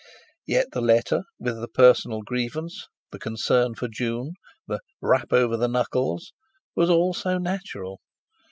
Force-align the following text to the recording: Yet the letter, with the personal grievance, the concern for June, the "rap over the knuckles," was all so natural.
Yet 0.47 0.71
the 0.71 0.81
letter, 0.81 1.25
with 1.37 1.61
the 1.61 1.67
personal 1.67 2.23
grievance, 2.23 2.87
the 3.11 3.19
concern 3.19 3.75
for 3.75 3.87
June, 3.87 4.33
the 4.65 4.79
"rap 4.99 5.31
over 5.31 5.55
the 5.57 5.67
knuckles," 5.67 6.33
was 6.75 6.89
all 6.89 7.13
so 7.13 7.37
natural. 7.37 8.01